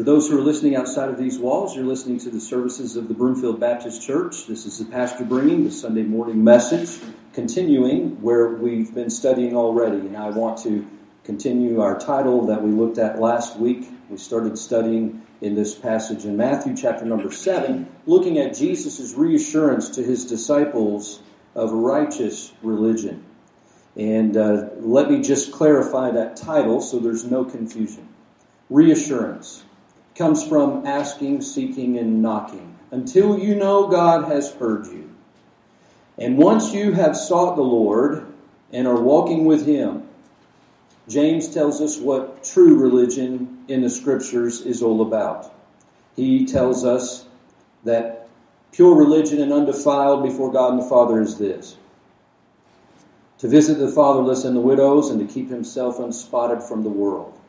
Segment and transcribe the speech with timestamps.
[0.00, 3.06] For those who are listening outside of these walls, you're listening to the services of
[3.06, 4.46] the Broomfield Baptist Church.
[4.46, 6.98] This is the pastor bringing the Sunday morning message,
[7.34, 9.98] continuing where we've been studying already.
[9.98, 10.88] And I want to
[11.24, 13.90] continue our title that we looked at last week.
[14.08, 19.90] We started studying in this passage in Matthew chapter number 7, looking at Jesus' reassurance
[19.96, 21.20] to his disciples
[21.54, 23.22] of righteous religion.
[23.96, 28.08] And uh, let me just clarify that title so there's no confusion.
[28.70, 29.62] Reassurance
[30.20, 35.08] comes from asking, seeking, and knocking until you know God has heard you.
[36.18, 38.26] And once you have sought the Lord
[38.70, 40.06] and are walking with Him,
[41.08, 45.54] James tells us what true religion in the scriptures is all about.
[46.16, 47.24] He tells us
[47.84, 48.28] that
[48.72, 51.78] pure religion and undefiled before God and the Father is this
[53.38, 57.40] to visit the fatherless and the widows and to keep himself unspotted from the world.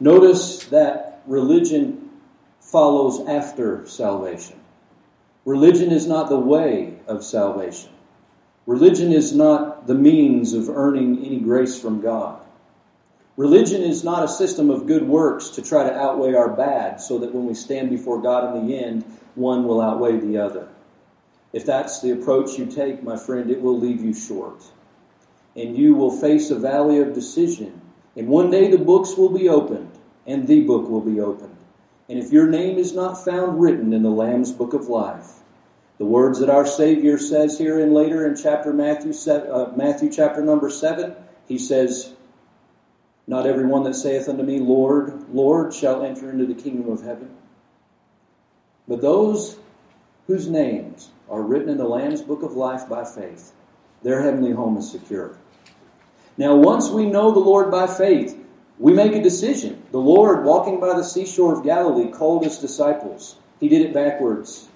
[0.00, 2.10] Notice that religion
[2.60, 4.58] follows after salvation.
[5.44, 7.90] Religion is not the way of salvation.
[8.66, 12.40] Religion is not the means of earning any grace from God.
[13.36, 17.18] Religion is not a system of good works to try to outweigh our bad so
[17.18, 20.68] that when we stand before God in the end, one will outweigh the other.
[21.52, 24.62] If that's the approach you take, my friend, it will leave you short
[25.56, 27.80] and you will face a valley of decision.
[28.16, 29.90] And one day the books will be opened,
[30.26, 31.56] and the book will be opened.
[32.08, 35.40] And if your name is not found written in the Lamb's book of life,
[35.98, 40.42] the words that our Savior says here and later in chapter Matthew, uh, Matthew chapter
[40.42, 41.14] number seven,
[41.46, 42.12] he says,
[43.26, 47.02] "Not every one that saith unto me, Lord, Lord, shall enter into the kingdom of
[47.02, 47.30] heaven,
[48.88, 49.56] but those
[50.26, 53.52] whose names are written in the Lamb's book of life by faith,
[54.02, 55.36] their heavenly home is secure."
[56.36, 58.36] Now, once we know the Lord by faith,
[58.78, 59.82] we make a decision.
[59.92, 63.36] The Lord, walking by the seashore of Galilee, called his disciples.
[63.60, 64.68] He did it backwards.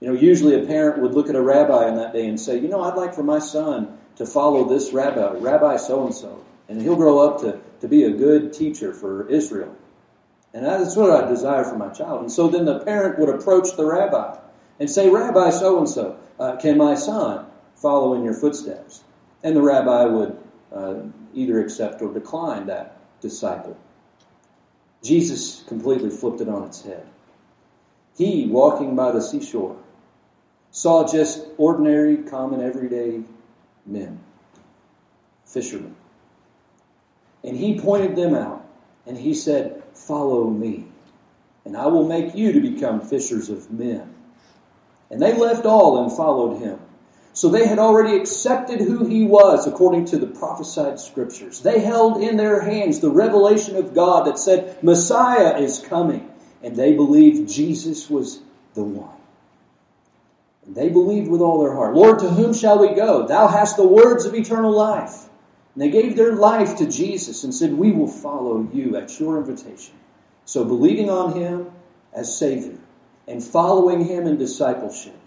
[0.00, 2.58] You know, usually a parent would look at a rabbi on that day and say,
[2.58, 6.44] You know, I'd like for my son to follow this rabbi, Rabbi so and so,
[6.68, 9.74] and he'll grow up to, to be a good teacher for Israel.
[10.52, 12.22] And that's what I desire for my child.
[12.22, 14.36] And so then the parent would approach the rabbi
[14.80, 16.18] and say, Rabbi so and so,
[16.60, 17.46] can my son
[17.76, 19.02] follow in your footsteps?
[19.42, 20.36] And the rabbi would
[20.74, 20.94] uh,
[21.34, 23.76] either accept or decline that disciple.
[25.02, 27.06] Jesus completely flipped it on its head.
[28.16, 29.76] He, walking by the seashore,
[30.70, 33.22] saw just ordinary, common, everyday
[33.86, 34.20] men,
[35.46, 35.96] fishermen.
[37.42, 38.64] And he pointed them out
[39.06, 40.86] and he said, Follow me,
[41.64, 44.14] and I will make you to become fishers of men.
[45.10, 46.78] And they left all and followed him.
[47.34, 51.60] So they had already accepted who he was according to the prophesied scriptures.
[51.60, 56.30] They held in their hands the revelation of God that said Messiah is coming.
[56.62, 58.40] And they believed Jesus was
[58.74, 59.16] the one.
[60.66, 63.26] And they believed with all their heart, Lord, to whom shall we go?
[63.26, 65.28] Thou hast the words of eternal life.
[65.74, 69.38] And they gave their life to Jesus and said, We will follow you at your
[69.38, 69.94] invitation.
[70.44, 71.72] So believing on him
[72.12, 72.78] as Savior
[73.26, 75.18] and following him in discipleship,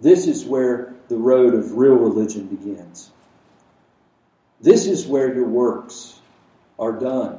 [0.00, 3.10] this is where the road of real religion begins.
[4.60, 6.18] This is where your works
[6.78, 7.38] are done.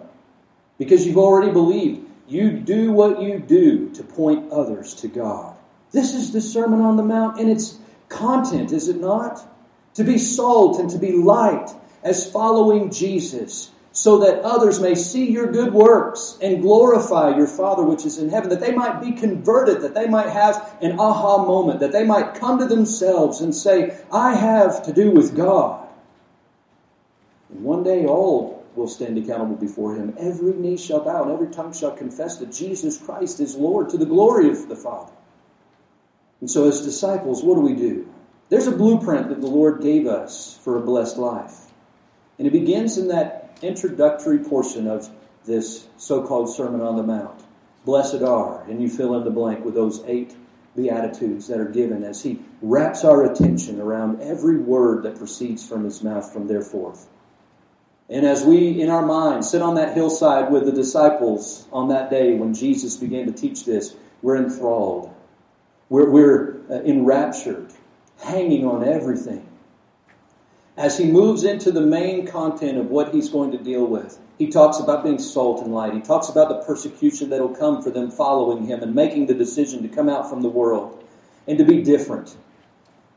[0.78, 2.08] Because you've already believed.
[2.28, 5.56] You do what you do to point others to God.
[5.92, 7.78] This is the Sermon on the Mount and its
[8.10, 9.46] content, is it not?
[9.96, 11.70] To be salt and to be light
[12.04, 17.84] as following Jesus so that others may see your good works and glorify your Father
[17.84, 21.46] which is in heaven, that they might be converted, that they might have an aha
[21.46, 25.88] moment, that they might come to themselves and say, I have to do with God.
[27.52, 30.16] And one day all will stand accountable before Him.
[30.18, 33.98] Every knee shall bow and every tongue shall confess that Jesus Christ is Lord to
[33.98, 35.14] the glory of the Father.
[36.42, 38.12] And so, as disciples, what do we do?
[38.50, 41.56] There's a blueprint that the Lord gave us for a blessed life.
[42.40, 45.10] And it begins in that introductory portion of
[45.46, 47.44] this so-called Sermon on the Mount.
[47.86, 50.36] Blessed are, and you fill in the blank with those eight
[50.76, 55.84] beatitudes that are given as he wraps our attention around every word that proceeds from
[55.84, 57.08] his mouth from there forth.
[58.10, 62.10] And as we, in our minds, sit on that hillside with the disciples on that
[62.10, 65.14] day when Jesus began to teach this, we're enthralled.
[65.90, 67.72] We're, we're uh, enraptured,
[68.20, 69.48] hanging on everything
[70.76, 74.18] as he moves into the main content of what he's going to deal with.
[74.40, 75.94] He talks about being salt and light.
[75.94, 79.84] He talks about the persecution that'll come for them following him and making the decision
[79.84, 81.04] to come out from the world
[81.48, 82.36] and to be different.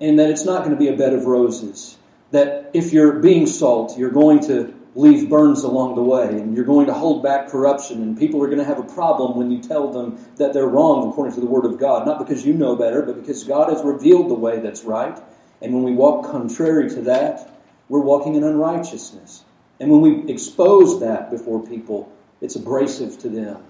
[0.00, 1.96] And that it's not going to be a bed of roses.
[2.32, 6.64] That if you're being salt, you're going to leave burns along the way, and you're
[6.64, 9.60] going to hold back corruption, and people are going to have a problem when you
[9.60, 12.06] tell them that they're wrong according to the Word of God.
[12.06, 15.18] Not because you know better, but because God has revealed the way that's right.
[15.62, 17.50] And when we walk contrary to that,
[17.88, 19.44] we're walking in unrighteousness.
[19.80, 23.62] And when we expose that before people, it's abrasive to them.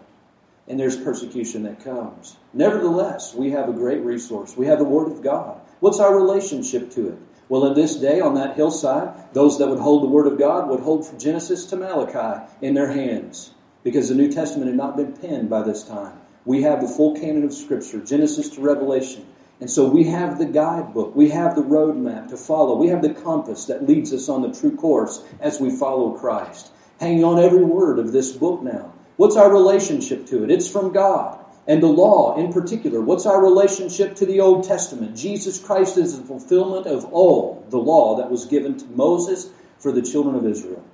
[0.68, 2.36] And there's persecution that comes.
[2.52, 4.56] Nevertheless, we have a great resource.
[4.56, 5.60] We have the Word of God.
[5.80, 7.18] What's our relationship to it?
[7.48, 10.68] Well, in this day, on that hillside, those that would hold the Word of God
[10.68, 13.52] would hold from Genesis to Malachi in their hands
[13.84, 16.18] because the New Testament had not been penned by this time.
[16.44, 19.24] We have the full canon of Scripture, Genesis to Revelation.
[19.60, 23.14] And so we have the guidebook, we have the roadmap to follow, we have the
[23.14, 26.70] compass that leads us on the true course as we follow Christ.
[27.00, 28.92] Hang on every word of this book now.
[29.16, 30.50] What's our relationship to it?
[30.50, 31.38] It's from God.
[31.66, 35.16] And the law in particular, what's our relationship to the Old Testament?
[35.16, 39.48] Jesus Christ is the fulfillment of all the law that was given to Moses
[39.78, 40.84] for the children of Israel.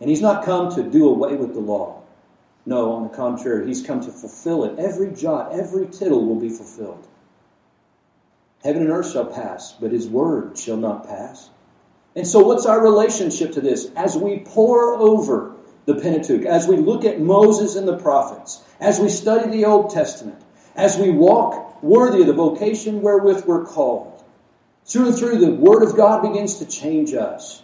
[0.00, 2.02] And he's not come to do away with the law.
[2.66, 4.78] No, on the contrary, he's come to fulfill it.
[4.78, 7.06] Every jot, every tittle will be fulfilled.
[8.64, 11.48] Heaven and earth shall pass, but his word shall not pass.
[12.16, 13.88] And so, what's our relationship to this?
[13.94, 15.54] As we pore over
[15.86, 19.90] the Pentateuch, as we look at Moses and the prophets, as we study the Old
[19.90, 20.42] Testament,
[20.74, 24.24] as we walk worthy of the vocation wherewith we're called,
[24.84, 27.62] through and through the Word of God begins to change us.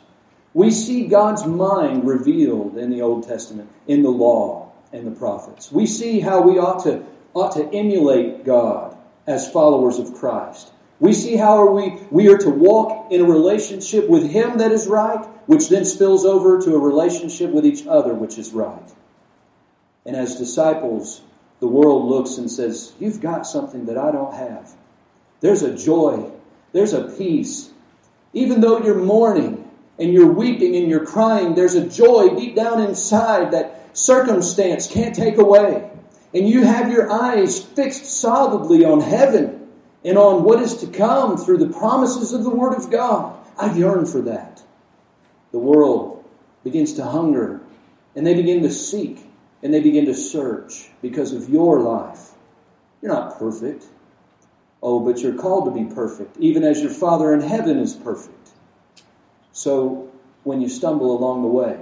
[0.52, 5.72] We see God's mind revealed in the Old Testament, in the law and the prophets.
[5.72, 7.04] We see how we ought to,
[7.34, 10.70] ought to emulate God as followers of Christ.
[11.04, 14.72] We see how are we, we are to walk in a relationship with Him that
[14.72, 18.90] is right, which then spills over to a relationship with each other which is right.
[20.06, 21.20] And as disciples,
[21.60, 24.72] the world looks and says, You've got something that I don't have.
[25.40, 26.30] There's a joy,
[26.72, 27.70] there's a peace.
[28.32, 32.80] Even though you're mourning and you're weeping and you're crying, there's a joy deep down
[32.80, 35.86] inside that circumstance can't take away.
[36.32, 39.63] And you have your eyes fixed solidly on heaven
[40.04, 43.36] and on what is to come through the promises of the Word of God.
[43.56, 44.62] I yearn for that.
[45.52, 46.24] The world
[46.62, 47.60] begins to hunger
[48.14, 49.26] and they begin to seek
[49.62, 52.32] and they begin to search because of your life.
[53.00, 53.86] You're not perfect.
[54.82, 58.50] Oh, but you're called to be perfect, even as your Father in heaven is perfect.
[59.52, 60.10] So
[60.42, 61.80] when you stumble along the way,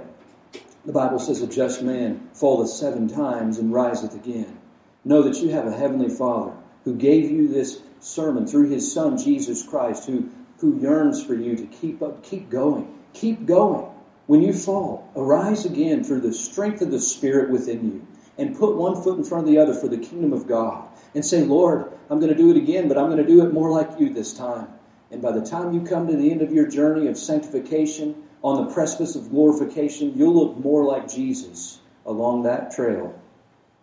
[0.85, 4.57] the Bible says a just man falleth seven times and riseth again.
[5.03, 6.53] Know that you have a heavenly Father
[6.83, 11.55] who gave you this sermon through his Son, Jesus Christ, who, who yearns for you
[11.55, 13.87] to keep up, keep going, keep going.
[14.27, 18.07] When you fall, arise again through the strength of the Spirit within you
[18.37, 21.25] and put one foot in front of the other for the kingdom of God and
[21.25, 23.69] say, Lord, I'm going to do it again, but I'm going to do it more
[23.69, 24.67] like you this time.
[25.11, 28.65] And by the time you come to the end of your journey of sanctification, on
[28.65, 33.17] the precipice of glorification, you'll look more like Jesus along that trail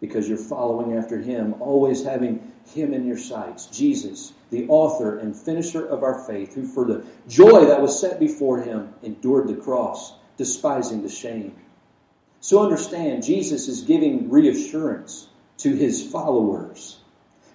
[0.00, 3.66] because you're following after Him, always having Him in your sights.
[3.66, 8.18] Jesus, the author and finisher of our faith, who for the joy that was set
[8.18, 11.54] before Him endured the cross despising the shame.
[12.40, 15.28] So understand, Jesus is giving reassurance
[15.58, 16.98] to his followers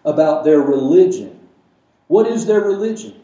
[0.03, 1.39] about their religion.
[2.07, 3.19] What is their religion?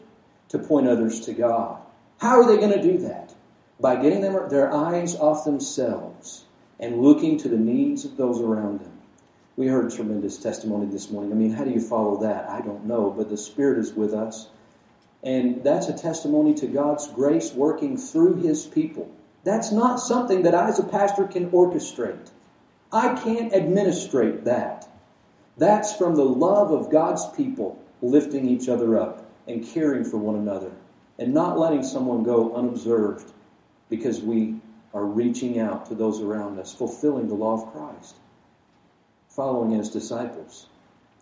[0.48, 1.80] To point others to God.
[2.18, 3.32] How are they going to do that?
[3.78, 6.44] By getting their eyes off themselves
[6.80, 8.91] and looking to the needs of those around them.
[9.54, 11.30] We heard tremendous testimony this morning.
[11.30, 12.48] I mean, how do you follow that?
[12.48, 14.48] I don't know, but the Spirit is with us.
[15.22, 19.10] And that's a testimony to God's grace working through His people.
[19.44, 22.30] That's not something that I as a pastor can orchestrate.
[22.90, 24.88] I can't administrate that.
[25.58, 30.36] That's from the love of God's people lifting each other up and caring for one
[30.36, 30.72] another
[31.18, 33.30] and not letting someone go unobserved
[33.90, 34.56] because we
[34.94, 38.16] are reaching out to those around us, fulfilling the law of Christ,
[39.34, 40.66] following as disciples.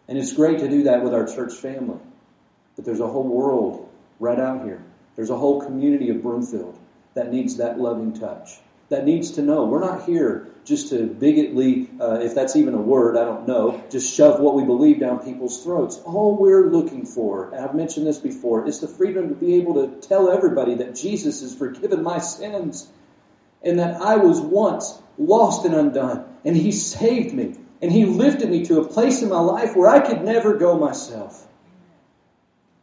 [0.09, 2.01] And it's great to do that with our church family.
[2.77, 3.89] But there's a whole world
[4.19, 4.83] right out here.
[5.17, 6.79] There's a whole community of Broomfield
[7.15, 11.89] that needs that loving touch, that needs to know we're not here just to bigotly,
[12.01, 15.21] uh, if that's even a word, I don't know, just shove what we believe down
[15.21, 15.99] people's throats.
[16.05, 19.75] All we're looking for, and I've mentioned this before, is the freedom to be able
[19.75, 22.89] to tell everybody that Jesus has forgiven my sins
[23.63, 28.51] and that I was once lost and undone, and He saved me, and He lifted
[28.51, 31.47] me to a place in my life where I could never go myself.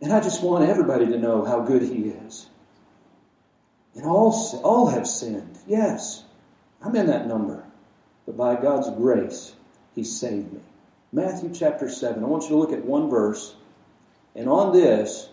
[0.02, 2.48] And I just want everybody to know how good He is.
[3.96, 4.32] And all,
[4.64, 5.58] all have sinned.
[5.68, 6.24] Yes,
[6.82, 7.64] I'm in that number.
[8.26, 9.54] But by God's grace,
[9.96, 10.62] He saved me.
[11.12, 12.24] Matthew chapter 7.
[12.24, 13.56] I want you to look at one verse.
[14.36, 15.30] And on this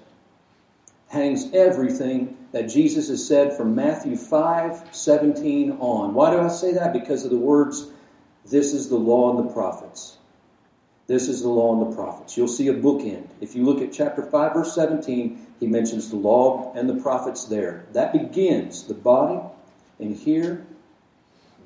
[1.08, 6.14] hangs everything that Jesus has said from Matthew 5 17 on.
[6.14, 6.92] Why do I say that?
[6.92, 7.86] Because of the words,
[8.46, 10.18] This is the law and the prophets.
[11.06, 12.36] This is the law and the prophets.
[12.36, 13.28] You'll see a bookend.
[13.40, 17.44] If you look at chapter 5, verse 17, he mentions the law and the prophets
[17.46, 17.84] there.
[17.92, 19.40] That begins the body,
[19.98, 20.66] and here,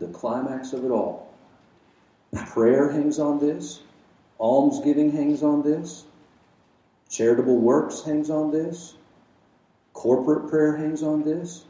[0.01, 1.33] the climax of it all.
[2.49, 3.81] Prayer hangs on this,
[4.39, 6.05] almsgiving hangs on this,
[7.09, 8.95] charitable works hangs on this,
[9.93, 11.65] corporate prayer hangs on this,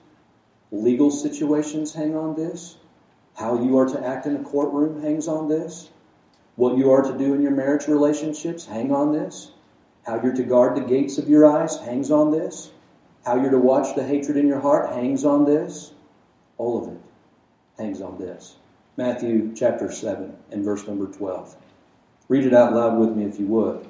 [0.73, 2.77] legal situations hang on this,
[3.39, 5.91] how you are to act in a courtroom hangs on this.
[6.57, 9.53] What you are to do in your marriage relationships hang on this.
[10.05, 12.73] How you're to guard the gates of your eyes hangs on this.
[13.25, 15.93] How you're to watch the hatred in your heart hangs on this.
[16.57, 17.01] All of it
[17.79, 18.57] hangs on this.
[18.97, 21.55] Matthew chapter 7 and verse number 12.
[22.27, 23.89] Read it out loud with me if you would.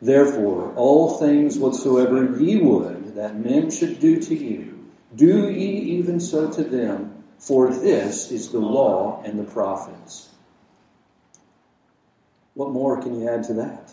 [0.00, 6.18] Therefore, all things whatsoever ye would that men should do to you, do ye even
[6.18, 10.28] so to them, for this is the law and the prophets.
[12.54, 13.92] What more can you add to that?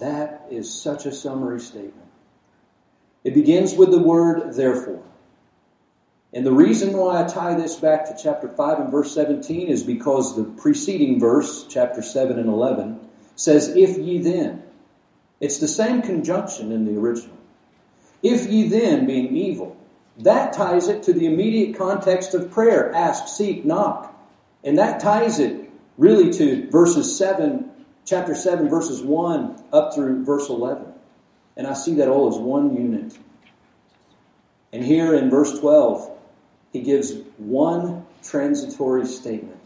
[0.00, 1.94] That is such a summary statement.
[3.22, 5.02] It begins with the word therefore.
[6.32, 9.84] And the reason why I tie this back to chapter 5 and verse 17 is
[9.84, 12.98] because the preceding verse, chapter 7 and 11,
[13.36, 14.64] says, If ye then.
[15.40, 17.36] It's the same conjunction in the original.
[18.20, 19.76] If ye then, being evil.
[20.18, 24.14] That ties it to the immediate context of prayer ask, seek, knock.
[24.62, 27.70] And that ties it really to verses 7,
[28.04, 30.86] chapter 7, verses 1 up through verse 11.
[31.56, 33.16] And I see that all as one unit.
[34.72, 36.10] And here in verse 12,
[36.72, 39.58] he gives one transitory statement.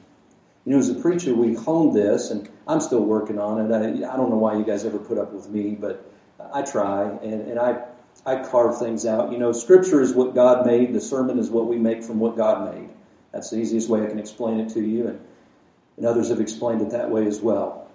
[0.67, 3.75] You know, as a preacher, we honed this, and I'm still working on it.
[3.75, 6.05] I, I don't know why you guys ever put up with me, but
[6.53, 7.85] I try, and, and I,
[8.27, 9.33] I carve things out.
[9.33, 12.37] You know, Scripture is what God made, the sermon is what we make from what
[12.37, 12.91] God made.
[13.33, 15.09] That's the easiest way I can explain it to you.
[15.09, 15.21] And
[15.99, 17.91] and others have explained it that way as well.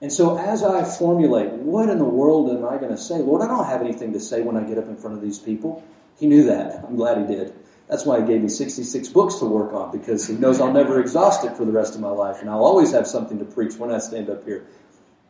[0.00, 3.18] And so as I formulate, what in the world am I going to say?
[3.18, 5.38] Lord, I don't have anything to say when I get up in front of these
[5.38, 5.84] people.
[6.18, 6.82] He knew that.
[6.84, 7.52] I'm glad he did.
[7.88, 10.98] That's why he gave me 66 books to work on because he knows I'll never
[10.98, 12.40] exhaust it for the rest of my life.
[12.40, 14.64] And I'll always have something to preach when I stand up here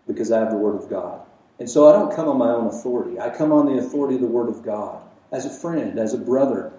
[0.07, 1.27] because I have the Word of God.
[1.59, 3.21] And so I don't come on my own authority.
[3.21, 6.19] I come on the authority of the Word of God as a friend, as a
[6.19, 6.73] brother,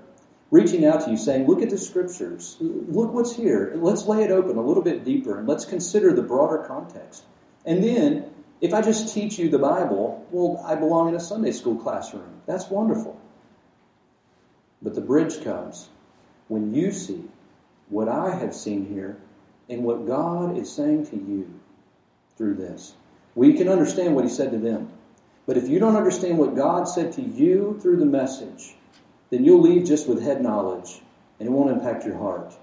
[0.51, 2.57] reaching out to you saying, look at the scriptures.
[2.59, 3.73] Look what's here.
[3.75, 7.23] Let's lay it open a little bit deeper and let's consider the broader context.
[7.65, 8.29] And then,
[8.61, 12.41] if I just teach you the Bible, well, I belong in a Sunday school classroom.
[12.45, 13.19] That's wonderful.
[14.81, 15.89] But the bridge comes
[16.49, 17.23] when you see
[17.89, 19.17] what I have seen here
[19.69, 21.59] and what God is saying to you
[22.37, 22.93] through this.
[23.35, 24.89] We can understand what He said to them.
[25.45, 28.75] But if you don't understand what God said to you through the message,
[29.29, 31.01] then you'll leave just with head knowledge
[31.39, 32.55] and it won't impact your heart.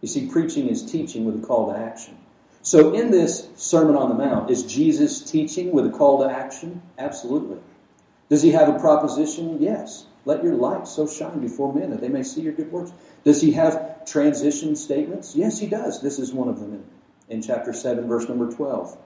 [0.00, 2.16] You see, preaching is teaching with a call to action.
[2.62, 6.82] So in this Sermon on the Mount, is Jesus teaching with a call to action?
[6.98, 7.58] Absolutely.
[8.28, 9.60] Does he have a proposition?
[9.60, 10.06] Yes.
[10.24, 12.92] Let your light so shine before men that they may see your good works.
[13.24, 15.34] Does he have transition statements?
[15.36, 16.00] Yes, he does.
[16.00, 16.84] This is one of them in,
[17.36, 18.96] in chapter 7, verse number 12.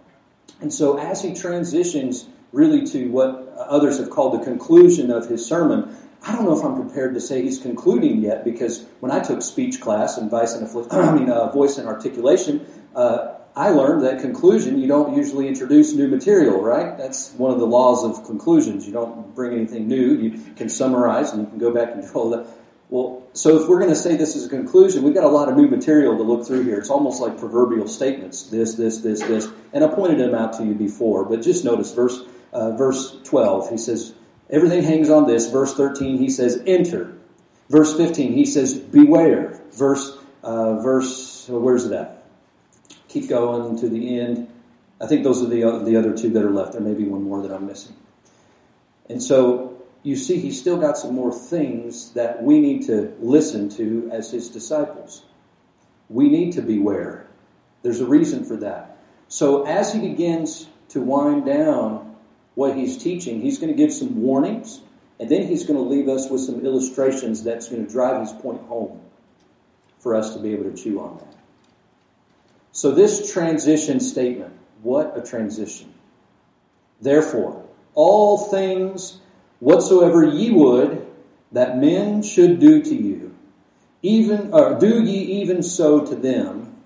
[0.61, 5.47] And so as he transitions really to what others have called the conclusion of his
[5.47, 9.21] sermon, I don't know if I'm prepared to say he's concluding yet because when I
[9.21, 14.05] took speech class and voice and, I mean, uh, voice and articulation, uh, I learned
[14.05, 16.97] that conclusion, you don't usually introduce new material, right?
[16.97, 18.87] That's one of the laws of conclusions.
[18.87, 20.15] You don't bring anything new.
[20.15, 22.47] You can summarize and you can go back and do all that.
[22.91, 25.49] Well, so if we're going to say this is a conclusion, we've got a lot
[25.49, 26.79] of new material to look through here.
[26.79, 28.45] It's almost like proverbial statements.
[28.45, 29.49] This, this, this, this.
[29.73, 33.71] And I pointed them out to you before, but just notice verse, uh, verse 12.
[33.71, 34.15] He says,
[34.51, 35.51] Everything hangs on this.
[35.51, 37.15] Verse 13, he says, enter.
[37.69, 39.61] Verse 15, he says, beware.
[39.73, 42.25] Verse, uh, verse, where's it at?
[43.09, 44.49] Keep going to the end.
[45.01, 46.73] I think those are the, the other two that are left.
[46.73, 47.95] There may be one more that I'm missing.
[49.09, 49.68] And so
[50.03, 54.31] you see, he's still got some more things that we need to listen to as
[54.31, 55.25] his disciples.
[56.09, 57.27] We need to beware.
[57.83, 58.99] There's a reason for that.
[59.29, 62.17] So as he begins to wind down
[62.55, 64.81] what he's teaching, he's going to give some warnings,
[65.21, 68.33] and then he's going to leave us with some illustrations that's going to drive his
[68.33, 69.01] point home
[69.99, 71.35] for us to be able to chew on that.
[72.73, 75.93] So this transition statement, what a transition.
[77.01, 77.65] Therefore,
[77.95, 79.19] all things
[79.61, 81.07] whatsoever ye would
[81.53, 83.35] that men should do to you,
[84.03, 86.77] even or do ye even so to them.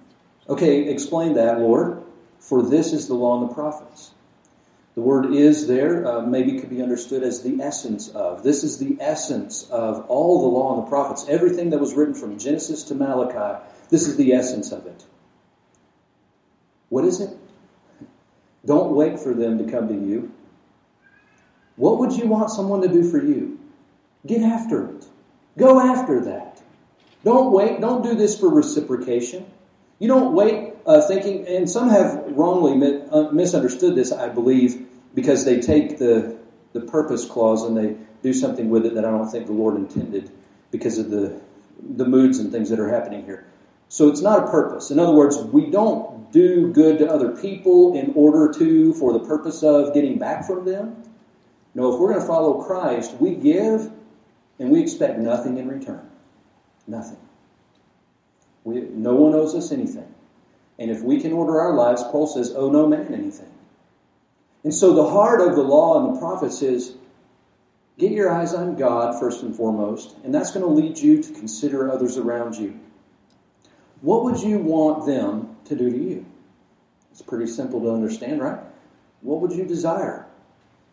[0.48, 2.02] Okay, explain that, Lord.
[2.40, 4.10] For this is the law and the prophets.
[4.94, 8.42] The word is there uh, maybe could be understood as the essence of.
[8.42, 11.24] This is the essence of all the law and the prophets.
[11.28, 15.04] Everything that was written from Genesis to Malachi, this is the essence of it.
[16.90, 17.30] What is it?
[18.66, 20.30] Don't wait for them to come to you.
[21.82, 23.58] What would you want someone to do for you?
[24.24, 25.04] Get after it.
[25.58, 26.62] Go after that.
[27.24, 27.80] Don't wait.
[27.80, 29.44] Don't do this for reciprocation.
[29.98, 34.86] You don't wait uh, thinking, and some have wrongly uh, misunderstood this, I believe,
[35.16, 36.38] because they take the,
[36.72, 39.74] the purpose clause and they do something with it that I don't think the Lord
[39.74, 40.30] intended
[40.70, 41.40] because of the,
[41.96, 43.44] the moods and things that are happening here.
[43.88, 44.92] So it's not a purpose.
[44.92, 49.26] In other words, we don't do good to other people in order to, for the
[49.26, 51.08] purpose of getting back from them.
[51.74, 53.90] No, if we're going to follow Christ, we give
[54.58, 56.08] and we expect nothing in return.
[56.86, 57.18] Nothing.
[58.64, 60.12] We, no one owes us anything.
[60.78, 63.52] And if we can order our lives, Paul says, owe no man anything.
[64.64, 66.94] And so the heart of the law and the prophets is
[67.98, 71.32] get your eyes on God first and foremost, and that's going to lead you to
[71.32, 72.78] consider others around you.
[74.00, 76.26] What would you want them to do to you?
[77.10, 78.58] It's pretty simple to understand, right?
[79.20, 80.26] What would you desire?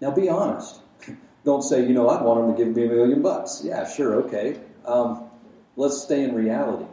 [0.01, 0.81] Now be honest.
[1.45, 3.61] Don't say, you know, I'd want them to give me a million bucks.
[3.63, 4.59] Yeah, sure, okay.
[4.85, 5.29] Um,
[5.77, 6.85] let's stay in reality.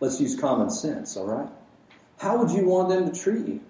[0.00, 1.48] Let's use common sense, all right?
[2.18, 3.60] How would you want them to treat you?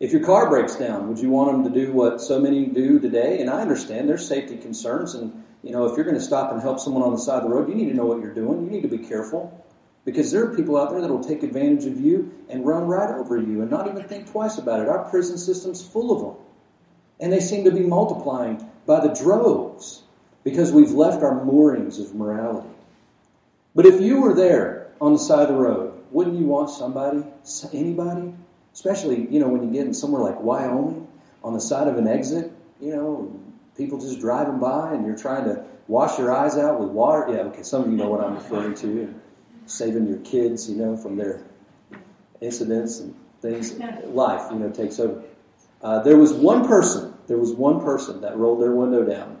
[0.00, 3.00] If your car breaks down, would you want them to do what so many do
[3.00, 3.40] today?
[3.40, 6.62] And I understand there's safety concerns, and you know if you're going to stop and
[6.62, 8.64] help someone on the side of the road, you need to know what you're doing.
[8.64, 9.64] You need to be careful
[10.04, 13.10] because there are people out there that will take advantage of you and run right
[13.10, 14.88] over you and not even think twice about it.
[14.88, 16.44] Our prison system's full of them,
[17.20, 20.02] and they seem to be multiplying by the droves
[20.44, 22.68] because we've left our moorings of morality.
[23.74, 27.22] But if you were there on the side of the road, wouldn't you want somebody,
[27.72, 28.34] anybody,
[28.72, 31.06] especially, you know, when you get in somewhere like Wyoming,
[31.44, 33.40] on the side of an exit, you know,
[33.76, 37.32] people just driving by and you're trying to wash your eyes out with water.
[37.32, 39.14] Yeah, okay, some of you know what I'm referring to.
[39.66, 41.42] Saving your kids, you know, from their
[42.40, 43.78] incidents and things.
[44.06, 45.22] Life, you know, takes over.
[45.82, 49.38] Uh, there was one person, there was one person that rolled their window down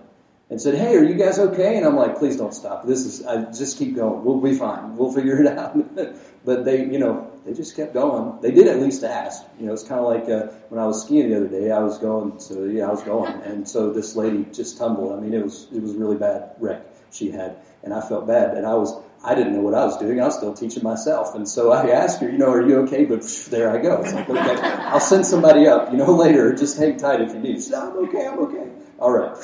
[0.50, 2.86] and said, "Hey, are you guys okay?" And I'm like, "Please don't stop.
[2.86, 4.24] This is I just keep going.
[4.24, 4.96] We'll be fine.
[4.96, 5.76] We'll figure it out."
[6.44, 8.40] but they, you know, they just kept going.
[8.40, 9.42] They did at least ask.
[9.58, 11.70] You know, it's kind of like uh, when I was skiing the other day.
[11.70, 15.12] I was going, so yeah, I was going, and so this lady just tumbled.
[15.12, 18.56] I mean, it was it was really bad wreck she had, and I felt bad,
[18.56, 18.94] and I was.
[19.24, 20.20] I didn't know what I was doing.
[20.20, 21.34] I was still teaching myself.
[21.34, 23.04] And so I asked her, you know, are you okay?
[23.04, 24.02] But there I go.
[24.02, 26.54] It's like, okay, I'll send somebody up, you know, later.
[26.54, 27.56] Just hang tight if you need.
[27.56, 28.70] She said, I'm okay, I'm okay.
[28.98, 29.36] All right,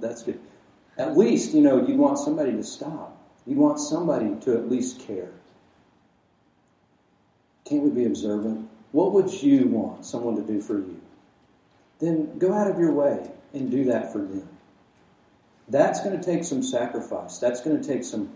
[0.00, 0.40] that's good.
[0.98, 3.16] At least, you know, you'd want somebody to stop.
[3.46, 5.30] You'd want somebody to at least care.
[7.64, 8.68] Can't we be observant?
[8.92, 11.00] What would you want someone to do for you?
[11.98, 14.48] Then go out of your way and do that for them.
[15.68, 17.38] That's going to take some sacrifice.
[17.38, 18.30] That's going to take some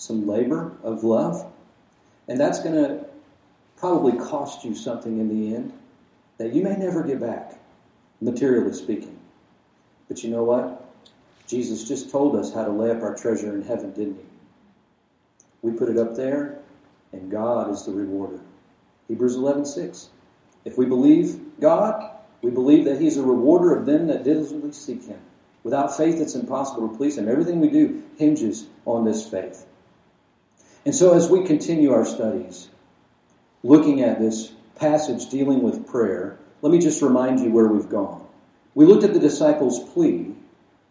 [0.00, 1.46] some labor of love.
[2.26, 3.04] And that's going to
[3.76, 5.72] probably cost you something in the end
[6.38, 7.60] that you may never get back,
[8.22, 9.18] materially speaking.
[10.08, 10.90] But you know what?
[11.46, 14.22] Jesus just told us how to lay up our treasure in heaven, didn't he?
[15.60, 16.58] We put it up there,
[17.12, 18.40] and God is the rewarder.
[19.08, 20.08] Hebrews 11:6.
[20.64, 22.10] If we believe God,
[22.40, 25.20] we believe that He's a rewarder of them that diligently seek Him.
[25.62, 27.28] Without faith, it's impossible to please Him.
[27.28, 29.66] Everything we do hinges on this faith.
[30.84, 32.68] And so, as we continue our studies,
[33.62, 38.26] looking at this passage dealing with prayer, let me just remind you where we've gone.
[38.74, 40.34] We looked at the disciples' plea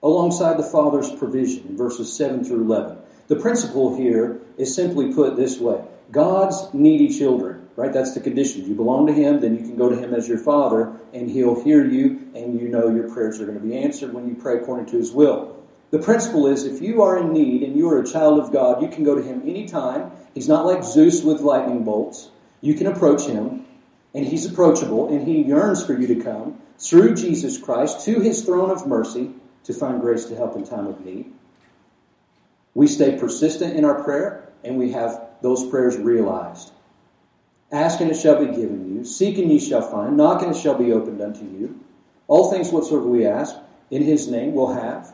[0.04, 2.97] alongside the Father's provision in verses 7 through 11.
[3.28, 7.91] The principle here is simply put this way God's needy children, right?
[7.91, 8.67] That's the condition.
[8.67, 11.63] You belong to Him, then you can go to Him as your Father, and He'll
[11.63, 14.58] hear you, and you know your prayers are going to be answered when you pray
[14.58, 15.59] according to His will.
[15.91, 18.82] The principle is if you are in need and you are a child of God,
[18.82, 20.12] you can go to Him anytime.
[20.34, 22.30] He's not like Zeus with lightning bolts.
[22.62, 23.65] You can approach Him,
[24.13, 28.43] and He's approachable, and He yearns for you to come through Jesus Christ to his
[28.43, 29.32] throne of mercy
[29.65, 31.32] to find grace to help in time of need.
[32.73, 36.71] We stay persistent in our prayer and we have those prayers realized.
[37.71, 39.04] Ask and it shall be given you.
[39.04, 40.17] Seek and ye shall find.
[40.17, 41.80] Knock and it shall be opened unto you.
[42.28, 43.56] All things whatsoever we ask
[43.91, 45.13] in his name we'll have.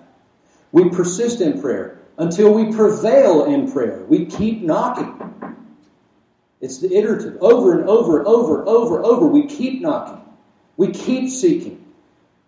[0.72, 4.04] We persist in prayer until we prevail in prayer.
[4.06, 5.22] We keep knocking.
[6.62, 7.38] It's the iterative.
[7.42, 9.28] Over and over, over, over, over.
[9.28, 10.22] We keep knocking.
[10.78, 11.86] We keep seeking.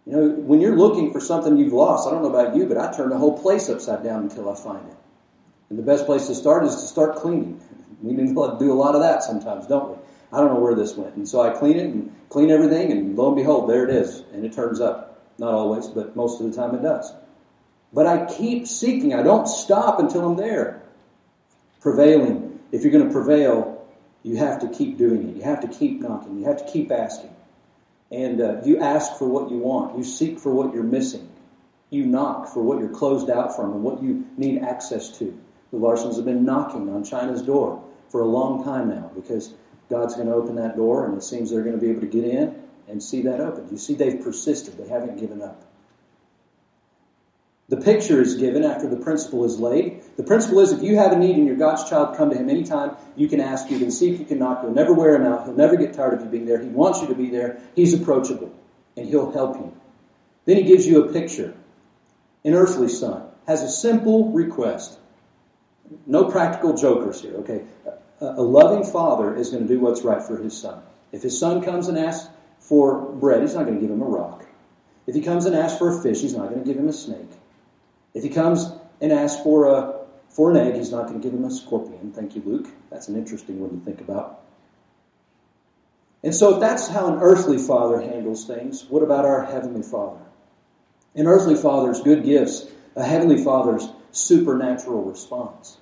[0.05, 2.77] You know, when you're looking for something you've lost, I don't know about you, but
[2.77, 4.95] I turn the whole place upside down until I find it.
[5.69, 7.61] And the best place to start is to start cleaning.
[7.99, 9.97] We need to do a lot of that sometimes, don't we?
[10.31, 11.15] I don't know where this went.
[11.15, 14.23] And so I clean it and clean everything, and lo and behold, there it is.
[14.33, 15.33] And it turns up.
[15.39, 17.11] Not always, but most of the time it does.
[17.93, 19.13] But I keep seeking.
[19.13, 20.81] I don't stop until I'm there.
[21.81, 22.59] Prevailing.
[22.71, 23.87] If you're going to prevail,
[24.23, 25.35] you have to keep doing it.
[25.37, 26.39] You have to keep knocking.
[26.39, 27.33] You have to keep asking.
[28.11, 29.97] And uh, you ask for what you want.
[29.97, 31.29] You seek for what you're missing.
[31.89, 35.37] You knock for what you're closed out from and what you need access to.
[35.71, 39.53] The Larsons have been knocking on China's door for a long time now because
[39.89, 42.07] God's going to open that door and it seems they're going to be able to
[42.07, 43.67] get in and see that open.
[43.71, 44.77] You see, they've persisted.
[44.77, 45.63] They haven't given up.
[47.69, 50.01] The picture is given after the principle is laid.
[50.15, 52.49] The principle is if you have a need and you're God's child, come to Him
[52.49, 52.95] anytime.
[53.17, 54.61] You can ask, you can seek, you can knock.
[54.61, 55.45] He'll never wear Him out.
[55.45, 56.61] He'll never get tired of you being there.
[56.61, 57.59] He wants you to be there.
[57.75, 58.53] He's approachable
[58.95, 59.75] and He'll help you.
[60.45, 61.55] Then He gives you a picture.
[62.45, 64.97] An earthly son has a simple request.
[66.05, 67.65] No practical jokers here, okay?
[68.21, 70.81] A loving father is going to do what's right for his son.
[71.11, 74.05] If his son comes and asks for bread, he's not going to give him a
[74.05, 74.45] rock.
[75.05, 76.93] If he comes and asks for a fish, he's not going to give him a
[76.93, 77.29] snake.
[78.17, 79.93] If he comes and asks for a
[80.29, 82.11] for an egg, he's not going to give him a scorpion.
[82.13, 82.67] Thank you, Luke.
[82.89, 84.41] That's an interesting one to think about.
[86.23, 90.25] And so, if that's how an earthly father handles things, what about our heavenly father?
[91.13, 95.77] An earthly father's good gifts, a heavenly father's supernatural response.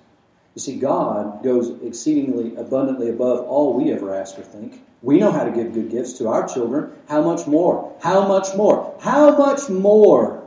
[0.54, 4.82] You see, God goes exceedingly abundantly above all we ever ask or think.
[5.00, 6.92] We know how to give good gifts to our children.
[7.08, 7.96] How much more?
[8.02, 8.94] How much more?
[9.00, 10.45] How much more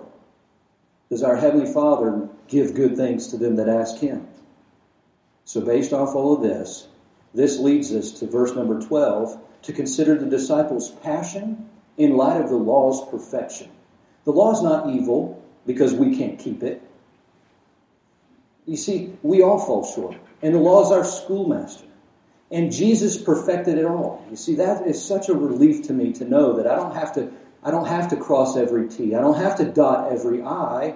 [1.09, 4.27] does our Heavenly Father give good things to them that ask Him?
[5.45, 6.87] So, based off all of this,
[7.33, 12.49] this leads us to verse number 12 to consider the disciples' passion in light of
[12.49, 13.69] the law's perfection.
[14.25, 16.81] The law is not evil because we can't keep it.
[18.65, 21.85] You see, we all fall short, and the law is our schoolmaster.
[22.51, 24.25] And Jesus perfected it all.
[24.29, 27.13] You see, that is such a relief to me to know that I don't have
[27.13, 27.31] to,
[27.63, 29.15] I don't have to cross every T.
[29.15, 30.95] I don't have to dot every I.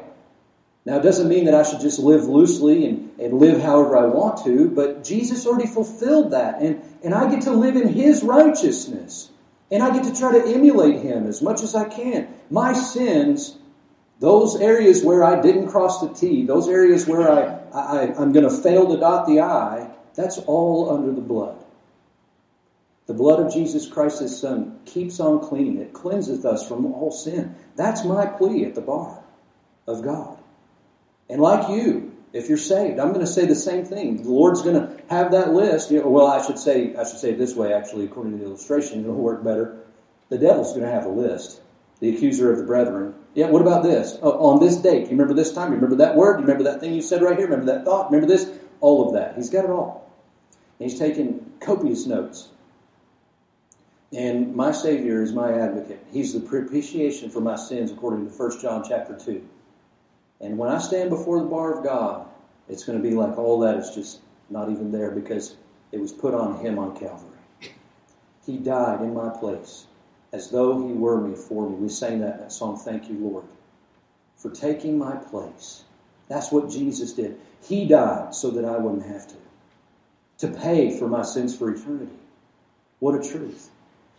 [0.86, 4.06] Now, it doesn't mean that I should just live loosely and, and live however I
[4.06, 6.62] want to, but Jesus already fulfilled that.
[6.62, 9.30] And, and I get to live in His righteousness.
[9.72, 12.28] And I get to try to emulate Him as much as I can.
[12.50, 13.58] My sins,
[14.20, 18.48] those areas where I didn't cross the T, those areas where I, I, I'm going
[18.48, 21.63] to fail to dot the I, that's all under the blood.
[23.06, 25.80] The blood of Jesus Christ, His Son, keeps on cleaning.
[25.80, 27.56] It cleanseth us from all sin.
[27.76, 29.22] That's my plea at the bar
[29.88, 30.38] of God.
[31.30, 34.24] And like you, if you're saved, I'm going to say the same thing.
[34.24, 35.92] The Lord's going to have that list.
[35.92, 37.74] You know, well, I should say I should say it this way.
[37.74, 39.80] Actually, according to the illustration, it'll work better.
[40.30, 41.62] The devil's going to have a list.
[42.00, 43.14] The accuser of the brethren.
[43.36, 43.48] Yeah.
[43.48, 44.18] What about this?
[44.22, 45.70] Uh, on this date, you remember this time?
[45.70, 46.40] You remember that word?
[46.40, 47.48] You remember that thing you said right here?
[47.48, 48.12] Remember that thought?
[48.12, 48.50] Remember this?
[48.80, 49.36] All of that.
[49.36, 50.12] He's got it all.
[50.80, 52.50] And he's taken copious notes.
[54.16, 56.06] And my Savior is my advocate.
[56.12, 59.44] He's the propitiation for my sins, according to 1 John chapter 2.
[60.40, 62.28] And when I stand before the bar of God,
[62.70, 65.56] it's going to be like all that is just not even there because
[65.92, 67.30] it was put on Him on Calvary.
[68.46, 69.86] He died in my place
[70.32, 71.76] as though He were me for me.
[71.76, 73.46] We sang that that song, Thank You, Lord,
[74.38, 75.84] for taking my place.
[76.28, 77.40] That's what Jesus did.
[77.64, 79.36] He died so that I wouldn't have to
[80.40, 82.12] to pay for my sins for eternity.
[83.00, 83.70] What a truth.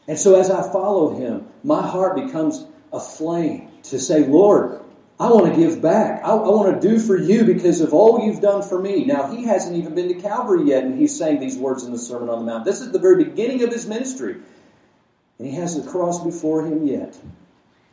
[0.07, 4.81] And so as I follow him, my heart becomes aflame to say, Lord,
[5.19, 6.23] I want to give back.
[6.25, 9.05] I, I, want to do for you because of all you've done for me.
[9.05, 11.99] Now, he hasn't even been to Calvary yet, and he's saying these words in the
[11.99, 12.65] Sermon on the Mount.
[12.65, 14.37] This is the very beginning of his ministry.
[15.39, 17.17] And he has the cross before him yet.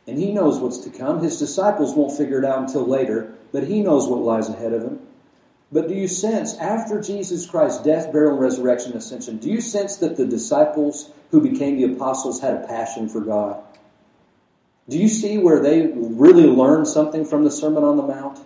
[0.06, 1.22] And he knows what's to come.
[1.22, 4.82] His disciples won't figure it out until later, but he knows what lies ahead of
[4.82, 5.00] him.
[5.72, 9.96] But do you sense, after Jesus Christ's death, burial, and resurrection, ascension, do you sense
[9.96, 13.62] that the disciples who became the apostles had a passion for God?
[14.88, 18.38] Do you see where they really learned something from the Sermon on the Mount?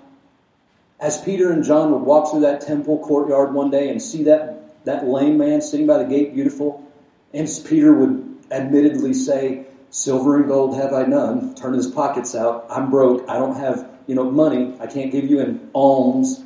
[1.01, 4.85] As Peter and John would walk through that temple courtyard one day and see that,
[4.85, 6.89] that lame man sitting by the gate beautiful,
[7.35, 12.67] and Peter would admittedly say, Silver and gold have I none, turn his pockets out,
[12.71, 16.45] I'm broke, I don't have, you know, money, I can't give you an alms.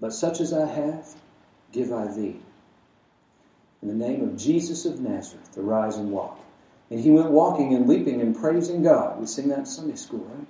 [0.00, 1.06] But such as I have,
[1.72, 2.40] give I thee.
[3.82, 6.38] In the name of Jesus of Nazareth, arise and walk.
[6.90, 9.20] And he went walking and leaping and praising God.
[9.20, 10.46] We sing that in Sunday school, right?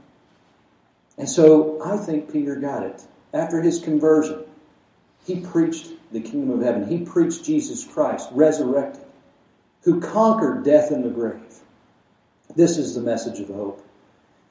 [1.18, 3.02] And so I think Peter got it.
[3.34, 4.44] After his conversion,
[5.26, 6.86] he preached the kingdom of heaven.
[6.86, 9.04] He preached Jesus Christ, resurrected,
[9.82, 11.42] who conquered death and the grave.
[12.54, 13.84] This is the message of hope.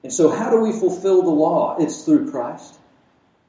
[0.04, 1.78] And so, how do we fulfill the law?
[1.80, 2.78] It's through Christ,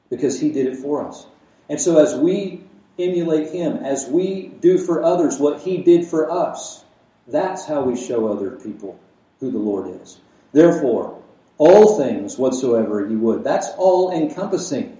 [0.09, 1.27] because he did it for us.
[1.69, 2.63] And so as we
[2.99, 6.83] emulate him, as we do for others what he did for us.
[7.27, 8.99] That's how we show other people
[9.39, 10.19] who the Lord is.
[10.51, 11.21] Therefore,
[11.57, 13.43] all things whatsoever you would.
[13.43, 14.97] That's all encompassing.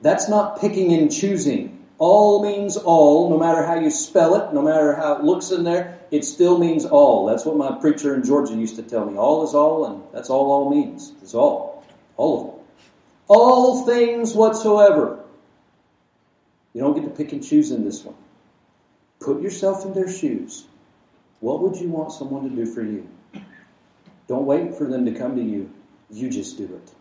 [0.00, 1.86] That's not picking and choosing.
[1.98, 5.64] All means all, no matter how you spell it, no matter how it looks in
[5.64, 7.26] there, it still means all.
[7.26, 9.18] That's what my preacher in Georgia used to tell me.
[9.18, 11.12] All is all, and that's all all means.
[11.22, 11.84] It's all.
[12.16, 12.86] All of it.
[13.26, 15.17] All things whatsoever.
[16.78, 18.14] You don't get to pick and choose in this one.
[19.18, 20.64] Put yourself in their shoes.
[21.40, 23.08] What would you want someone to do for you?
[24.28, 25.74] Don't wait for them to come to you.
[26.08, 26.92] You just do it.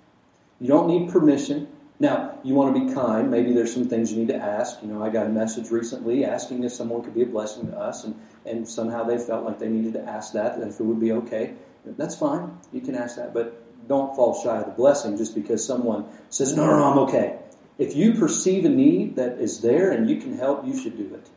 [0.60, 1.68] You don't need permission.
[2.00, 3.30] Now, you want to be kind.
[3.30, 4.82] Maybe there's some things you need to ask.
[4.82, 7.78] You know, I got a message recently asking if someone could be a blessing to
[7.78, 11.00] us, and, and somehow they felt like they needed to ask that, if it would
[11.00, 11.54] be okay.
[11.86, 12.58] That's fine.
[12.74, 16.56] You can ask that, but don't fall shy of the blessing just because someone says,
[16.56, 17.38] no, no, no, I'm okay.
[17.78, 21.14] If you perceive a need that is there and you can help, you should do
[21.14, 21.30] it.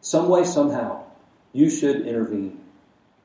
[0.00, 1.04] Some way, somehow,
[1.52, 2.60] you should intervene.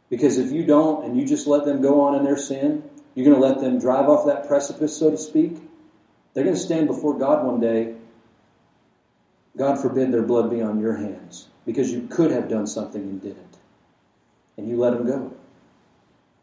[0.10, 2.84] Because if you don't and you just let them go on in their sin,
[3.16, 5.58] you're going to let them drive off that precipice, so to speak.
[6.34, 7.96] They're going to stand before God one day.
[9.56, 13.22] God forbid their blood be on your hands because you could have done something and
[13.22, 13.58] didn't.
[14.58, 15.32] And you let them go.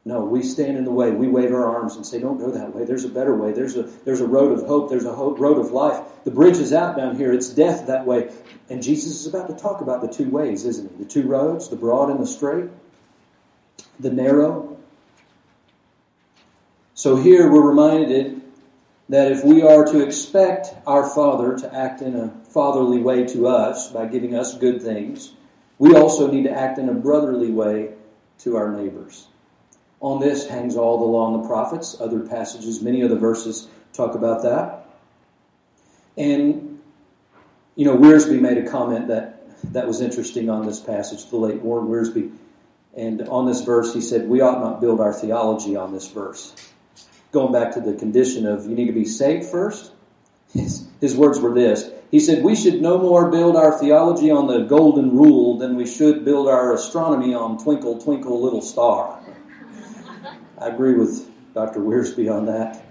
[0.04, 1.10] No, we stand in the way.
[1.10, 2.84] We wave our arms and say, "Don't go that way.
[2.84, 3.52] There's a better way.
[3.52, 4.88] There's a there's a road of hope.
[4.88, 6.00] There's a hope, road of life.
[6.24, 7.32] The bridge is out down here.
[7.32, 8.30] It's death that way."
[8.70, 11.04] And Jesus is about to talk about the two ways, isn't he?
[11.04, 12.70] The two roads, the broad and the straight,
[13.98, 14.76] the narrow.
[16.94, 18.40] So here we're reminded
[19.10, 23.48] that if we are to expect our Father to act in a fatherly way to
[23.48, 25.32] us by giving us good things,
[25.78, 27.94] we also need to act in a brotherly way
[28.38, 29.26] to our neighbors.
[30.00, 32.00] On this hangs all the law and the prophets.
[32.00, 34.86] Other passages, many of the verses talk about that.
[36.16, 36.80] And,
[37.76, 41.60] you know, Wiersbe made a comment that, that was interesting on this passage, the late
[41.60, 42.32] Warren Wiersbe.
[42.96, 46.54] And on this verse, he said, We ought not build our theology on this verse.
[47.32, 49.92] Going back to the condition of you need to be saved first,
[50.52, 51.88] his, his words were this.
[52.10, 55.86] He said, We should no more build our theology on the golden rule than we
[55.86, 59.20] should build our astronomy on twinkle, twinkle, little star.
[60.60, 61.80] I agree with Dr.
[61.80, 62.84] Wiersbe on that.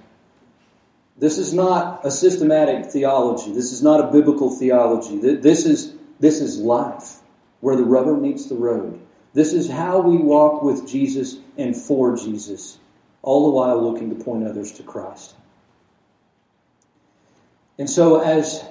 [1.18, 3.52] This is not a systematic theology.
[3.52, 5.20] This is not a biblical theology.
[5.20, 7.18] This is, this is life,
[7.60, 9.00] where the rubber meets the road.
[9.34, 12.80] This is how we walk with Jesus and for Jesus,
[13.22, 15.36] all the while looking to point others to Christ.
[17.78, 18.66] And so, as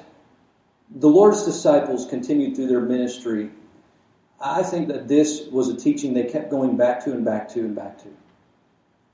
[0.91, 3.51] the Lord's disciples continued through their ministry,
[4.41, 7.61] I think that this was a teaching they kept going back to and back to
[7.61, 8.09] and back to.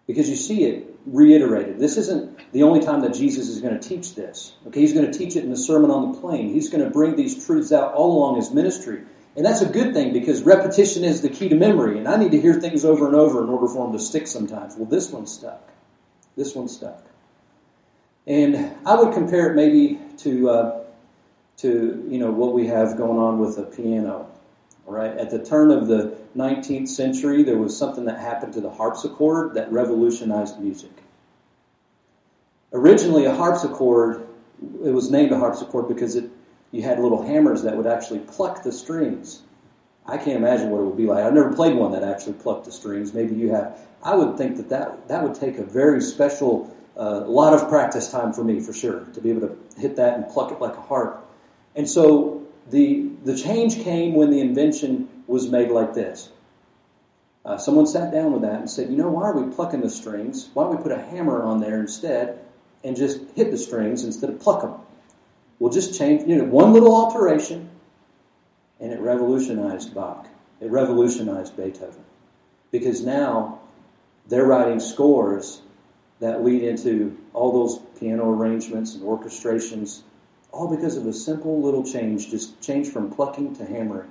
[0.07, 1.79] Because you see it reiterated.
[1.79, 4.55] This isn't the only time that Jesus is going to teach this.
[4.67, 6.53] Okay, he's going to teach it in the Sermon on the Plain.
[6.53, 9.03] He's going to bring these truths out all along his ministry.
[9.37, 11.99] And that's a good thing because repetition is the key to memory.
[11.99, 14.27] And I need to hear things over and over in order for them to stick
[14.27, 14.77] sometimes.
[14.77, 15.71] Well, this one stuck.
[16.37, 17.05] This one stuck.
[18.27, 20.85] And I would compare it maybe to, uh,
[21.59, 24.31] to you know, what we have going on with a piano.
[24.87, 28.61] All right, At the turn of the 19th century, there was something that happened to
[28.61, 30.91] the harpsichord that revolutionized music.
[32.73, 34.27] Originally, a harpsichord,
[34.85, 36.29] it was named a harpsichord because it,
[36.73, 39.43] you had little hammers that would actually pluck the strings.
[40.07, 41.25] I can't imagine what it would be like.
[41.25, 43.15] I've never played one that actually plucked the strings.
[43.15, 43.79] Maybe you have.
[44.03, 47.69] I would think that that, that would take a very special, a uh, lot of
[47.69, 50.61] practice time for me, for sure, to be able to hit that and pluck it
[50.61, 51.25] like a harp.
[51.75, 56.31] And so the, the change came when the invention was made like this.
[57.45, 59.91] Uh, someone sat down with that and said, you know, why are we plucking the
[59.91, 60.49] strings?
[60.55, 62.39] Why don't we put a hammer on there instead
[62.83, 64.75] and just hit the strings instead of pluck them?
[65.59, 67.69] We'll just change, you know, one little alteration,
[68.81, 70.27] and it revolutionized Bach.
[70.61, 72.05] It revolutionized Beethoven.
[72.71, 73.61] Because now
[74.27, 75.61] they're writing scores
[76.21, 80.03] that lead into all those piano arrangements and orchestrations
[80.55, 84.11] all because of a simple little change, just change from plucking to hammering.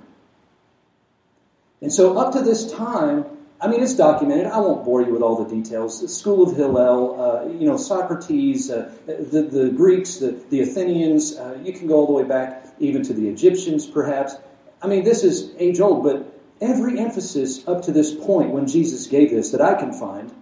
[1.84, 3.26] And so up to this time,
[3.60, 4.46] I mean, it's documented.
[4.46, 6.00] I won't bore you with all the details.
[6.00, 11.36] The School of Hillel, uh, you know, Socrates, uh, the, the Greeks, the, the Athenians,
[11.36, 14.34] uh, you can go all the way back even to the Egyptians, perhaps.
[14.80, 19.06] I mean, this is age old, but every emphasis up to this point when Jesus
[19.06, 20.32] gave this that I can find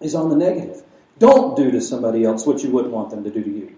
[0.00, 0.82] is on the negative.
[1.18, 3.74] Don't do to somebody else what you wouldn't want them to do to you.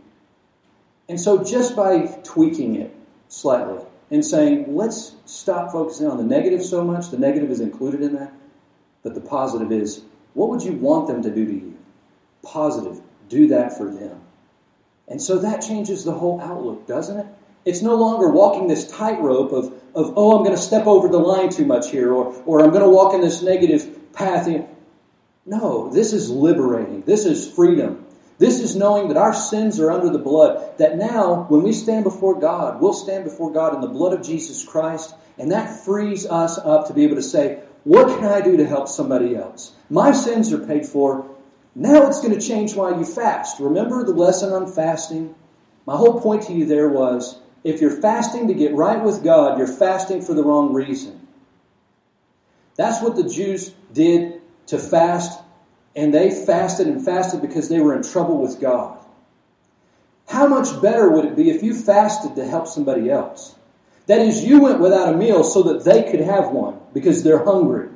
[1.08, 2.92] And so just by tweaking it
[3.28, 8.02] slightly and saying, let's stop focusing on the negative so much, the negative is included
[8.02, 8.32] in that,
[9.02, 10.02] but the positive is,
[10.34, 11.76] what would you want them to do to you?
[12.42, 14.20] Positive, do that for them.
[15.08, 17.26] And so that changes the whole outlook, doesn't it?
[17.64, 21.18] It's no longer walking this tightrope of, of, oh, I'm going to step over the
[21.18, 24.48] line too much here, or, or I'm going to walk in this negative path.
[25.44, 27.02] No, this is liberating.
[27.02, 28.05] This is freedom.
[28.38, 30.78] This is knowing that our sins are under the blood.
[30.78, 34.26] That now, when we stand before God, we'll stand before God in the blood of
[34.26, 38.42] Jesus Christ, and that frees us up to be able to say, What can I
[38.42, 39.72] do to help somebody else?
[39.88, 41.34] My sins are paid for.
[41.74, 43.60] Now it's going to change why you fast.
[43.60, 45.34] Remember the lesson on fasting?
[45.86, 49.58] My whole point to you there was if you're fasting to get right with God,
[49.58, 51.26] you're fasting for the wrong reason.
[52.76, 55.40] That's what the Jews did to fast
[55.96, 58.98] and they fasted and fasted because they were in trouble with God.
[60.28, 63.54] How much better would it be if you fasted to help somebody else?
[64.06, 67.42] That is, you went without a meal so that they could have one because they're
[67.42, 67.88] hungry.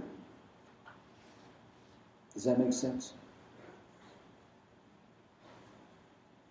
[2.34, 3.12] Does that make sense?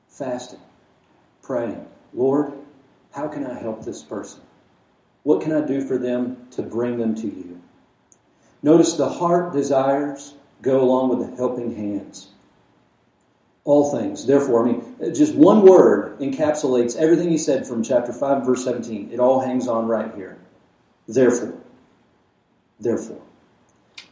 [0.07, 0.59] Fasting,
[1.41, 2.53] praying, Lord,
[3.12, 4.41] how can I help this person?
[5.23, 7.62] What can I do for them to bring them to you?
[8.62, 12.28] Notice the heart desires go along with the helping hands.
[13.63, 14.26] All things.
[14.26, 19.12] Therefore, I mean, just one word encapsulates everything he said from chapter 5, verse 17.
[19.12, 20.38] It all hangs on right here.
[21.08, 21.54] Therefore.
[22.80, 23.22] Therefore.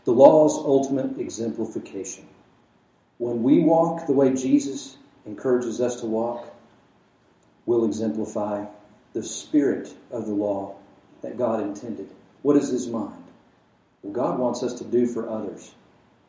[0.05, 2.27] The law's ultimate exemplification.
[3.17, 6.53] When we walk the way Jesus encourages us to walk,
[7.65, 8.65] we'll exemplify
[9.13, 10.75] the spirit of the law
[11.21, 12.09] that God intended.
[12.43, 13.23] What is his mind?
[14.03, 15.73] Well, God wants us to do for others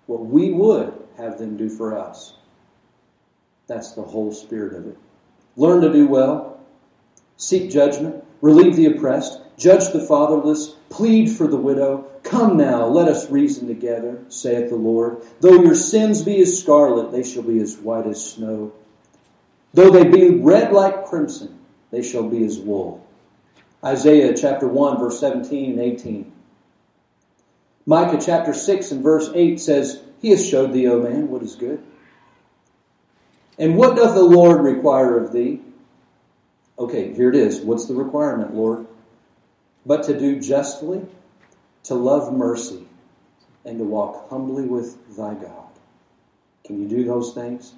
[0.09, 2.33] what we would have them do for us.
[3.67, 4.97] That's the whole spirit of it.
[5.55, 6.61] Learn to do well,
[7.37, 12.11] seek judgment, relieve the oppressed, judge the fatherless, plead for the widow.
[12.23, 15.23] Come now, let us reason together, saith the Lord.
[15.41, 18.73] Though your sins be as scarlet, they shall be as white as snow.
[19.75, 21.59] Though they be red like crimson,
[21.91, 23.07] they shall be as wool.
[23.85, 26.33] Isaiah chapter 1, verse 17 and 18.
[27.89, 31.57] Micah chapter 6 and verse 8 says, He has showed thee, O man, what is
[31.57, 31.83] good.
[33.59, 35.63] And what doth the Lord require of thee?
[36.79, 37.63] Okay, here it is.
[37.63, 38.87] What's the requirement, Lord?
[39.87, 41.01] But to do justly,
[41.85, 42.87] to love mercy,
[43.65, 45.71] and to walk humbly with thy God.
[46.67, 47.73] Can you do those things?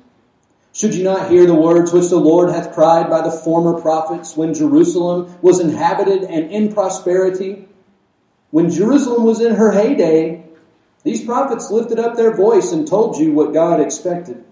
[0.72, 4.36] Should you not hear the words which the Lord hath cried by the former prophets
[4.36, 7.68] when Jerusalem was inhabited and in prosperity?
[8.50, 10.44] When Jerusalem was in her heyday,
[11.02, 14.44] these prophets lifted up their voice and told you what God expected.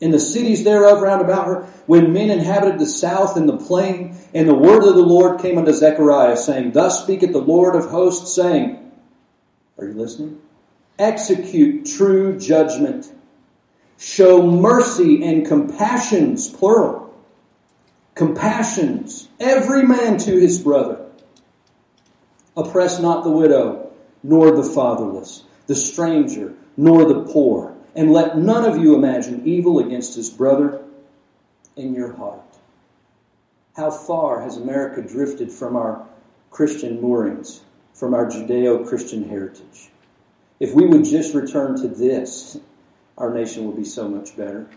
[0.00, 4.16] In the cities thereof round about her, when men inhabited the south and the plain,
[4.34, 7.90] and the word of the Lord came unto Zechariah, saying, Thus speaketh the Lord of
[7.90, 8.92] hosts, saying,
[9.78, 10.40] Are you listening?
[10.98, 13.12] Execute true judgment.
[13.98, 17.14] Show mercy and compassions, plural.
[18.14, 21.09] Compassions, every man to his brother
[22.56, 23.90] Oppress not the widow,
[24.22, 29.78] nor the fatherless, the stranger, nor the poor, and let none of you imagine evil
[29.78, 30.82] against his brother
[31.76, 32.40] in your heart.
[33.76, 36.06] How far has America drifted from our
[36.50, 37.60] Christian moorings,
[37.94, 39.90] from our Judeo Christian heritage?
[40.58, 42.58] If we would just return to this,
[43.16, 44.68] our nation would be so much better.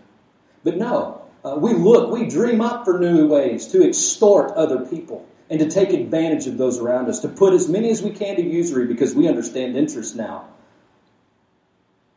[0.62, 5.26] But no, uh, we look, we dream up for new ways to extort other people
[5.50, 8.36] and to take advantage of those around us, to put as many as we can
[8.36, 10.48] to usury because we understand interest now.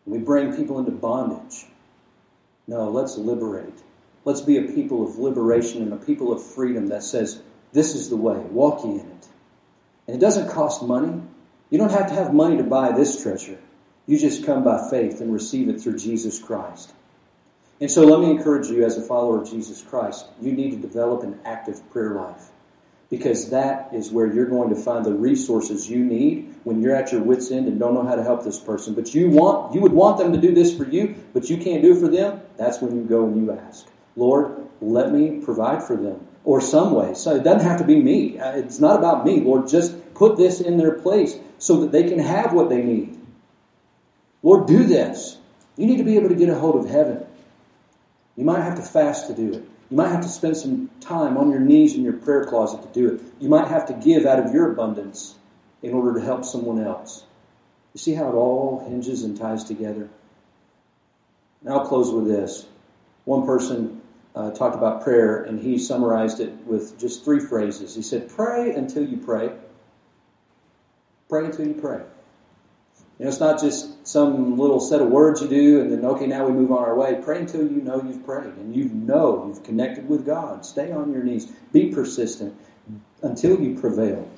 [0.05, 1.65] We bring people into bondage.
[2.67, 3.77] No, let's liberate.
[4.23, 7.41] Let's be a people of liberation and a people of freedom that says,
[7.73, 9.27] this is the way, walk ye in it.
[10.07, 11.21] And it doesn't cost money.
[11.69, 13.59] You don't have to have money to buy this treasure.
[14.05, 16.93] You just come by faith and receive it through Jesus Christ.
[17.81, 20.77] And so let me encourage you as a follower of Jesus Christ, you need to
[20.77, 22.49] develop an active prayer life
[23.09, 27.11] because that is where you're going to find the resources you need when you're at
[27.11, 28.93] your wits end and don't know how to help this person.
[28.93, 31.81] But you want you would want them to do this for you but you can't
[31.81, 32.41] do it for them.
[32.57, 36.93] That's when you go and you ask lord let me provide for them or some
[36.93, 37.13] way.
[37.13, 38.39] So it doesn't have to be me.
[38.39, 39.41] Uh, it's not about me.
[39.41, 43.17] Lord just put this in their place so that they can have what they need.
[44.43, 45.37] Lord do this.
[45.75, 47.25] You need to be able to get a hold of heaven.
[48.35, 51.37] You might have to fast to do it you might have to spend some time
[51.37, 53.21] on your knees in your prayer closet to do it.
[53.39, 55.35] You might have to give out of your abundance
[55.81, 57.23] in order to help someone else.
[57.93, 60.09] You see how it all hinges and ties together?
[61.61, 62.65] And I'll close with this.
[63.23, 64.01] One person
[64.35, 67.95] uh, talked about prayer, and he summarized it with just three phrases.
[67.95, 69.51] He said, Pray until you pray.
[71.29, 72.01] Pray until you pray.
[73.17, 76.27] You know, it's not just some little set of words you do and then, okay,
[76.27, 77.19] now we move on our way.
[77.21, 80.65] Pray until you know you've prayed and you know you've connected with God.
[80.65, 81.47] Stay on your knees.
[81.73, 82.55] Be persistent
[83.23, 84.29] until you prevail.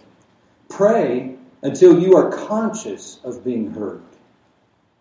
[0.69, 4.01] Pray until you are conscious of being heard.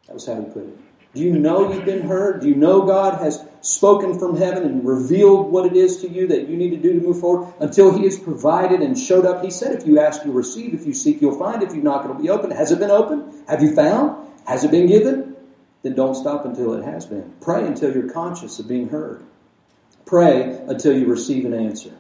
[0.07, 0.79] That was how he put it.
[1.15, 2.41] Do you know you've been heard?
[2.41, 6.27] Do you know God has spoken from heaven and revealed what it is to you
[6.29, 7.53] that you need to do to move forward?
[7.61, 9.43] Until He has provided and showed up.
[9.43, 10.75] He said, if you ask, you'll receive.
[10.75, 11.63] If you seek, you'll find.
[11.63, 12.51] If you knock, it'll be open.
[12.51, 13.45] Has it been open?
[13.49, 14.29] Have you found?
[14.47, 15.37] Has it been given?
[15.83, 17.33] Then don't stop until it has been.
[17.41, 19.23] Pray until you're conscious of being heard.
[20.05, 21.93] Pray until you receive an answer.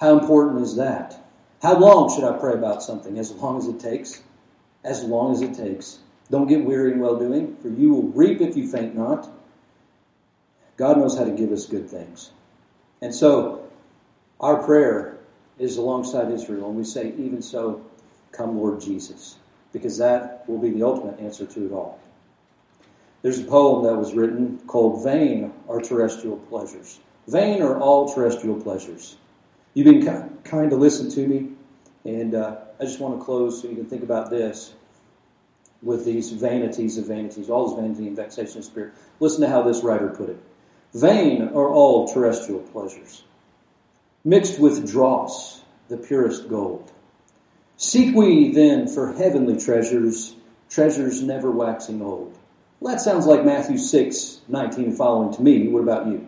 [0.00, 1.18] How important is that?
[1.62, 3.18] How long should I pray about something?
[3.18, 4.22] As long as it takes.
[4.84, 5.98] As long as it takes.
[6.30, 9.28] Don't get weary in well doing, for you will reap if you faint not.
[10.76, 12.30] God knows how to give us good things.
[13.00, 13.68] And so,
[14.40, 15.18] our prayer
[15.58, 17.84] is alongside Israel, and we say, Even so,
[18.32, 19.36] come Lord Jesus,
[19.72, 21.98] because that will be the ultimate answer to it all.
[23.22, 27.00] There's a poem that was written called Vain Are Terrestrial Pleasures.
[27.26, 29.16] Vain are all terrestrial pleasures.
[29.74, 31.50] You've been kind to listen to me,
[32.04, 34.72] and uh, I just want to close so you can think about this
[35.82, 38.94] with these vanities of vanities, all this vanity and vexation of spirit.
[39.20, 40.38] Listen to how this writer put it.
[40.94, 43.22] Vain are all terrestrial pleasures,
[44.24, 46.90] mixed with dross, the purest gold.
[47.76, 50.34] Seek we then for heavenly treasures,
[50.68, 52.36] treasures never waxing old.
[52.80, 55.68] Well, that sounds like Matthew 6, 19 and following to me.
[55.68, 56.26] What about you?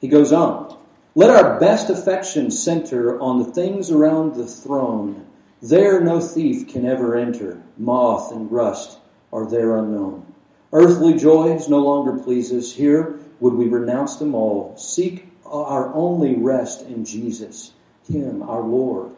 [0.00, 0.76] He goes on.
[1.14, 5.25] Let our best affection center on the things around the throne
[5.62, 8.98] there no thief can ever enter, moth and rust
[9.32, 10.26] are there unknown.
[10.72, 12.72] Earthly joys no longer please us.
[12.72, 17.72] Here would we renounce them all, seek our only rest in Jesus,
[18.08, 19.12] Him, our Lord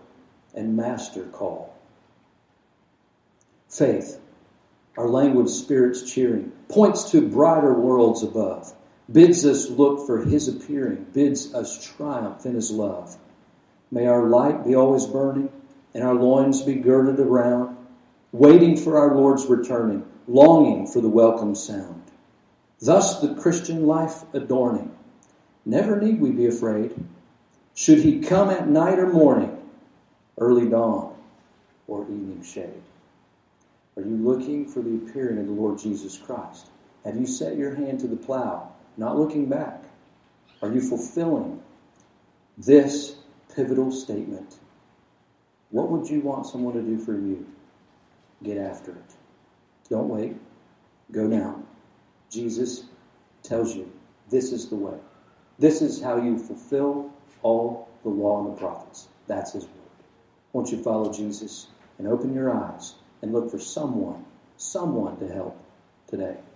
[0.54, 1.74] and Master call.
[3.68, 4.20] Faith,
[4.96, 8.74] our languid spirits cheering, points to brighter worlds above,
[9.10, 13.16] bids us look for His appearing, bids us triumph in His love.
[13.90, 15.50] May our light be always burning,
[15.94, 17.76] and our loins be girded around,
[18.32, 22.02] waiting for our Lord's returning, longing for the welcome sound.
[22.80, 24.94] Thus the Christian life adorning.
[25.64, 26.94] Never need we be afraid.
[27.74, 29.58] Should he come at night or morning,
[30.38, 31.14] early dawn
[31.86, 32.82] or evening shade.
[33.96, 36.68] Are you looking for the appearing of the Lord Jesus Christ?
[37.04, 39.82] Have you set your hand to the plow, not looking back?
[40.62, 41.60] Are you fulfilling
[42.56, 43.16] this
[43.54, 44.56] pivotal statement?
[45.70, 47.46] What would you want someone to do for you?
[48.42, 49.14] Get after it.
[49.90, 50.36] Don't wait.
[51.12, 51.62] Go now.
[52.30, 52.84] Jesus
[53.42, 53.90] tells you
[54.30, 54.98] this is the way.
[55.58, 57.12] This is how you fulfill
[57.42, 59.08] all the law and the prophets.
[59.26, 59.74] That's his word.
[60.52, 61.66] Won't you follow Jesus
[61.98, 64.24] and open your eyes and look for someone,
[64.56, 65.60] someone to help
[66.06, 66.38] today?